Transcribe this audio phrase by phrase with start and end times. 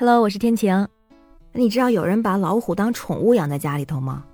[0.00, 0.86] Hello，我是天晴。
[1.52, 4.24] 你知道有人把老虎当宠物养在家里头吗？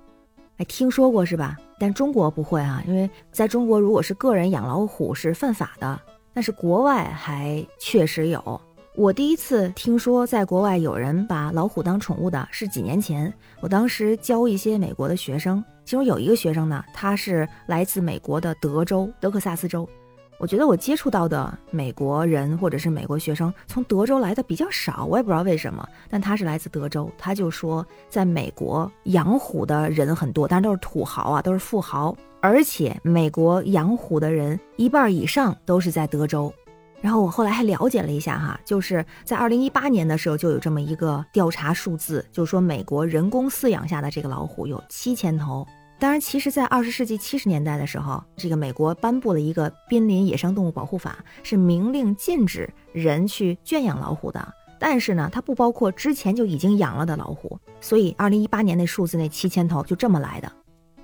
[0.57, 1.57] 哎，听说过是吧？
[1.79, 5.99] 但中国不会啊，因为在中国，如果是个人养老虎是犯法的。
[6.35, 8.61] 但是国外还确实有。
[8.93, 19.89] 我第一次听说在国外有人把老虎当宠物的是几年前，我当时教一些美国的学生，其中有一个学生呢，他是来自美国的德州德克萨斯州。
[20.37, 25.87] 我觉得我接触到的美国人或者是美国学生从德州来的比较少，我也不知道为什么。
[26.09, 32.15] 但他是来自德州，他就说在美国养虎的人很多，但是都是土豪啊，都是富豪。
[32.41, 36.53] 而且美国养虎的人一半以上都是在德州。
[37.01, 45.65] 然后我后来还了解了一下哈，就是在二零一八年的时候就有这么一个调查数字，就是说美国人工饲养下的这个老虎有七千头。
[45.97, 54.53] 当然，其实，在二十世纪七十年代的时候，这个美国颁布了一个濒临野生动物保护法，是明令禁止人去圈养老虎的。
[54.77, 57.57] 但是呢，它不包括之前就已经养了的老虎。
[57.79, 60.51] 所以，二零一八年那数字那七千头就这么来的。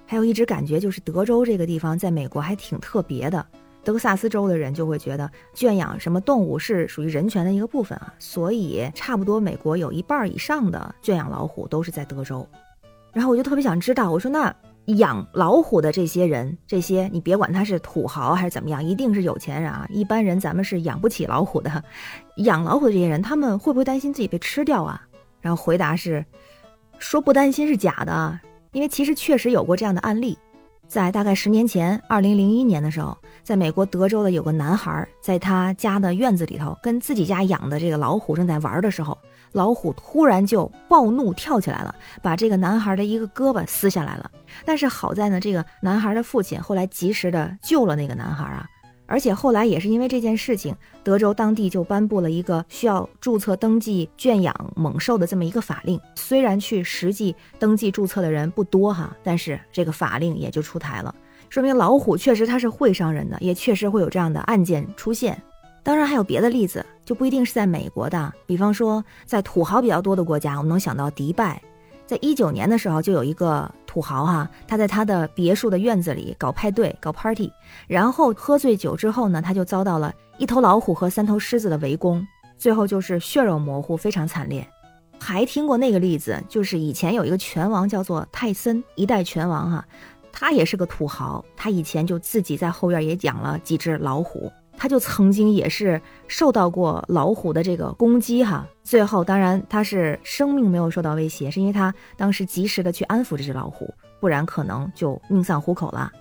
[0.05, 3.43] 还有一直感觉就是德州这个地方在美国还挺特别的。
[3.83, 12.45] 德克萨斯州的人就会觉得圈养什么动物是属于人权的一个部分啊，所以差不多美国有一半以上的圈养老虎都是在德州。
[13.13, 14.53] 然后我就特别想知道，我说那。
[14.85, 19.85] 养老虎的这些人，这些你别管他是土豪还是怎么样，一定是有钱人啊。
[19.89, 21.83] 一般人咱们是养不起老虎的。
[22.37, 25.01] 养老虎的这些人，他们会不会担心自己被吃掉啊？
[25.39, 26.25] 然后回答是，
[26.99, 28.39] 说不担心是假的，
[28.71, 30.37] 因为其实确实有过这样的案例。
[30.87, 39.17] 在大概十年前，二零零一年的时候，在美国德州的有个男孩，在他家的院子里头跟自己家养的这个老虎正在玩的时候，
[39.53, 44.31] 老虎突然就暴怒跳起来了，把这个男孩的一个胳膊撕下来了。
[44.65, 48.67] 但是好在呢，这个男孩的父亲后来及时的救了那个男孩啊。
[49.07, 55.99] 而且后来也是因为这件事情，德州当地就颁布了一个需要注册登记圈养猛兽的这么一个法令。
[56.15, 61.13] 虽然去实际登记注册的人不多哈，但是这个法令也就出台了，
[61.49, 65.37] 说明老虎确实它是会伤人的，也确实会有这样的案件出现。
[65.83, 71.61] 当然还有别的例子，就不一定是在美国的，比方说在土豪比较多的国家，我们能想到迪拜。
[72.05, 77.51] 在一九年的时候，就有一个土豪哈，他在他的别墅的院子里搞派对、搞 party，
[77.87, 82.27] 然后喝醉酒之后呢，他就遭到了一头老虎和三头狮子的围攻，
[82.57, 84.67] 最后就是血肉模糊，非常惨烈。
[85.19, 89.85] 还听过那个例子，就是以前有一个拳王叫做泰森，一代拳王哈，
[90.31, 94.51] 他也是个土豪，他以前就自己在后院也养了几只老虎。
[94.81, 106.11] 他就曾经也是受到过老虎的这个攻击哈，最后当然他是生命没有受到威胁，是因为他当时及时的去安抚这只老虎，不然可能就命丧虎口了。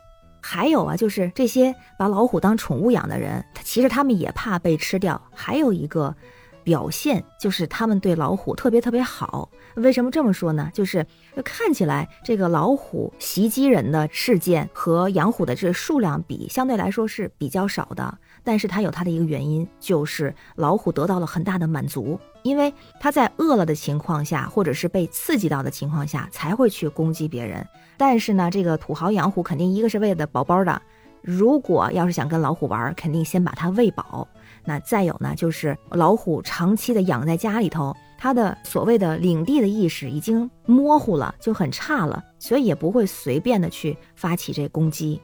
[0.42, 5.18] 还有啊，就是这些把老虎当宠物养的人，其实他们也怕被吃掉。
[5.34, 6.14] 还有一个。
[6.62, 9.48] 表现就是他们对老虎特别特别好。
[9.76, 10.70] 为什么这么说呢？
[10.74, 11.04] 就是
[11.42, 18.18] 看起来这个老虎袭击人的事件和养虎的这数量比，相对来说是比较少的。
[18.42, 27.66] 但是它有它的一个原因，就是老虎得到了很大的满足，因为它在饿了的情况下，或者是被刺激到的情况下，才会去攻击别人。
[27.96, 30.80] 但是呢，这个土豪养虎肯定一个是为了宝宝的，
[31.22, 34.26] 如果要是想跟老虎玩，肯定先把它喂饱。
[34.64, 45.20] 那再有呢，就是老虎长期的养在家里头，它的所谓的领地的意识已经模糊了，就很差了，所以也不会随便的去发起这攻击。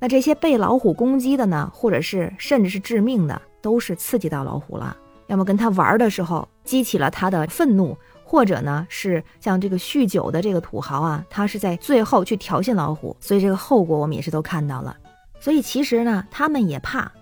[0.00, 4.96] 那这些被老虎攻击的呢，或者是甚至是致命的，都是刺激到老虎了，
[5.26, 7.94] 要么跟他玩的时候激起了他的愤怒，
[8.24, 14.96] 或者呢是像这个酗酒的这个土豪啊，他是在最后去挑衅老虎，所以这个后果我们也是都看到了。
[15.38, 17.12] 所以其实呢，他们也怕。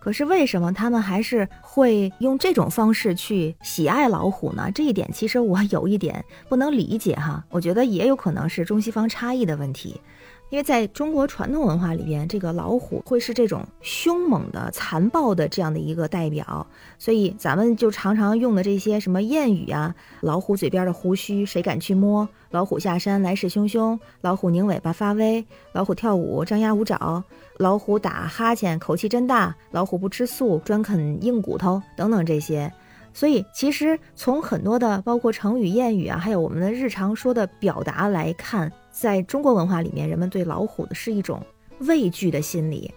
[0.00, 4.70] 可是为什么他们还是会用这种方式去喜爱老虎呢？
[4.72, 7.44] 这一点其实我有一点不能理解哈。
[7.50, 10.00] 我觉得也有可能是中西方差异的问题。
[10.48, 16.64] 因为在中国传统文化里边，这个老虎会是这种凶猛的、残暴的这样的一个代表，
[16.98, 19.92] 所以咱们就常常用的这些什么谚语啊
[20.22, 25.44] ，“老虎嘴边的胡须谁敢去摸？”“老虎下山来势汹汹”“老虎拧尾巴发威
[25.74, 27.24] ”“老虎跳舞张牙舞爪
[27.58, 32.72] ”“老虎打哈欠口气真大”“老虎不吃素专啃硬骨头”等等这些。
[33.12, 38.70] 所以其实从很多的包括成语谚语啊，还有我们的日常说的表达来看。
[38.98, 41.44] 在中国文化里面，人们对老虎的是一种
[41.80, 42.90] 畏惧的心理，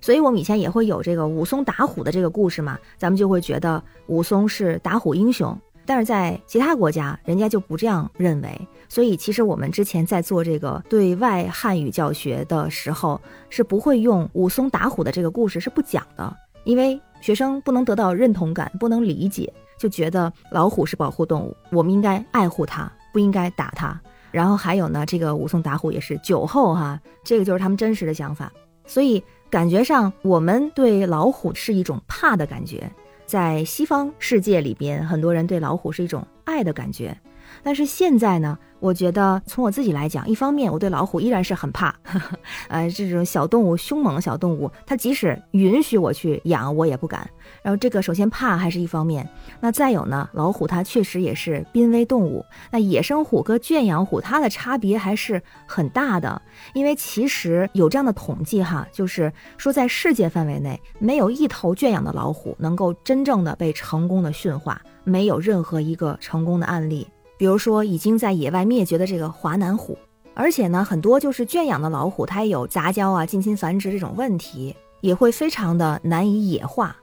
[0.00, 5.58] 所以我们以前也会有这个武松打虎的这个故事嘛，咱们就会觉得武松是打虎英雄。
[5.84, 8.68] 但是在其他国家，人家就不这样认为。
[8.88, 16.32] 所以其实我们之前在做这个对外汉语教学的时候，是不会用武松打虎的这个故事是不讲的，
[16.62, 19.52] 因为学生不能得到认同感，不能理解。
[19.76, 24.00] 就觉得老虎是保护动物，我们应该爱护它，不应该打它。
[24.30, 28.52] 然后还有呢，这个武松打虎也是酒后哈，这个就是他们真实的想法。
[28.86, 32.90] 所以感觉上，我们对老虎是一种怕的感觉，
[33.26, 37.16] 在西方世界里边，很多人对老虎是一种爱的感觉。
[37.62, 38.58] 但是现在呢？
[38.80, 41.94] 我觉得从我自己来讲，一方面我对老虎依然是很怕，
[42.68, 47.28] 呃，这种小动物凶猛的小动物，它即使允许我去养，我也不敢。
[47.62, 49.28] 然后这个首先怕还是一方面，
[49.60, 52.44] 那再有呢，老虎它确实也是濒危动物。
[52.70, 56.40] 那野生虎和圈养虎它的差别还是很大的，
[56.72, 67.06] 因为其实有这样的统计哈，就是说在世界范围内，没有一头圈养的老虎能够真正的被成功的驯化，没有任何一个成功的案例。
[67.40, 69.96] 比如说，已经在野外灭绝的这个华南虎，
[70.34, 76.94] 而且呢，很多就是圈养的老虎，它也有杂交啊、近亲繁殖这种问题，也会非常的难以野化。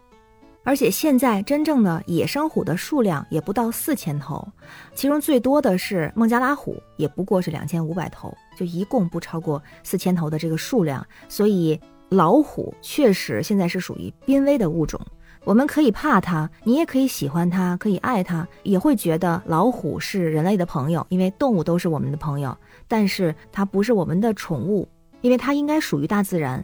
[0.63, 4.47] 而且现在真正的野生虎的数量也不到四千头，
[4.93, 11.03] 其中最多的是孟加拉虎，也不过是两千五百头，就一共不超过四千头的这个数量。
[11.27, 15.01] 所以老虎确实现在是属于濒危的物种。
[15.47, 22.53] 我们可以怕它，你也可以喜欢它，可以爱它，也会觉得老虎是人类的朋友，因为动物都是我们的朋友。
[22.85, 24.85] 但是它不是我们的宠物，
[25.21, 26.61] 因为它应该属于大自然。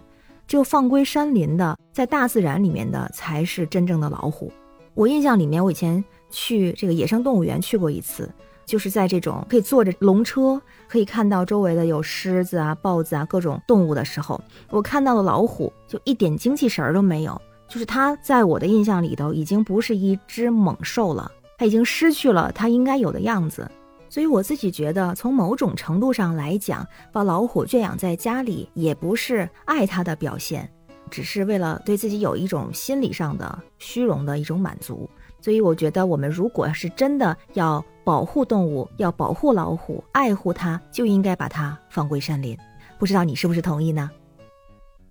[0.47, 4.51] 只有放归山林的，在大自然里面的才是真正的老虎。
[4.95, 8.29] 我印象里面，我以前去这个野生动物园去过一次，
[8.65, 17.41] 就是在这种可以坐着龙车，可以看到周围的有狮子啊、豹子啊各种动物的时候，我看到了老虎，就一点精气神儿都没有。
[17.73, 23.67] 就是它在我的印象里头已经不是一只猛兽了，它已经失去了它应该有的样子。
[24.11, 30.71] 所以我自己觉得，从某种程度上来讲，把老虎圈养在家里也不是爱它的表现，
[31.09, 35.09] 只是为了对自己有一种心理上的虚荣的一种满足。
[35.41, 42.55] 所以我觉得，我们如果是真的要保护动物，要保护老虎，爱护它，就应该把它放归山林。
[42.99, 44.11] 不知道你是不是同意呢？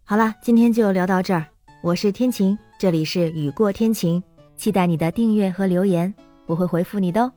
[0.04, 1.51] 好了，今天就聊到这儿。
[1.82, 4.22] 我是天晴，这里是雨过天晴，
[4.54, 6.14] 期待你的订阅和留言，
[6.46, 7.32] 我会回复你的哦。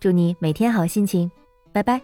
[0.00, 1.30] 祝你每天好心情，
[1.70, 2.00] 拜拜。